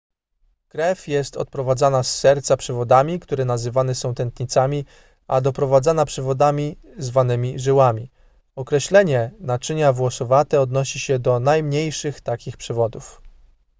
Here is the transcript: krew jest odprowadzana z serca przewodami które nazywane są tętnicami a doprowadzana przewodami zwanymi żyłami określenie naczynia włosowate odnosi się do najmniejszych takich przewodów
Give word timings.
krew 0.67 1.07
jest 1.07 1.37
odprowadzana 1.37 2.03
z 2.03 2.17
serca 2.19 2.57
przewodami 2.57 3.19
które 3.19 3.45
nazywane 3.45 3.95
są 3.95 4.13
tętnicami 4.13 4.85
a 5.27 5.41
doprowadzana 5.41 6.05
przewodami 6.05 6.77
zwanymi 6.97 7.59
żyłami 7.59 8.11
określenie 8.55 9.31
naczynia 9.39 9.93
włosowate 9.93 10.61
odnosi 10.61 10.99
się 10.99 11.19
do 11.19 11.39
najmniejszych 11.39 12.21
takich 12.21 12.57
przewodów 12.57 13.21